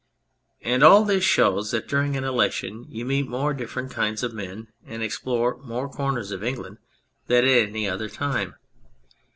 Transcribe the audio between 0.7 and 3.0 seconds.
all this shows that during an election